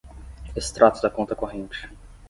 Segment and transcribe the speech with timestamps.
[0.55, 1.87] Extrato da conta corrente